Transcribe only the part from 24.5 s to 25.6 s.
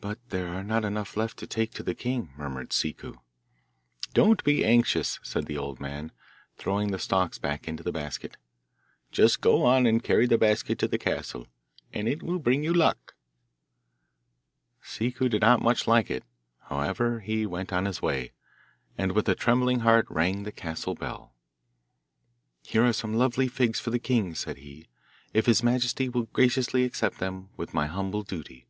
he, 'if